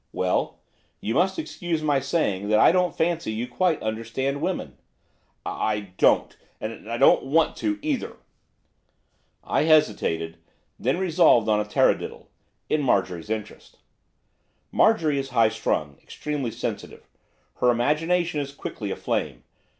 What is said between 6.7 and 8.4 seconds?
I I I don't want to either.'